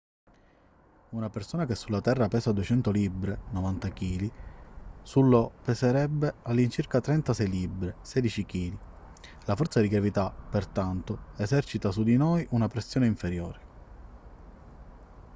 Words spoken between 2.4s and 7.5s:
200 libbre 90 kg su io peserebbe all'incirca 36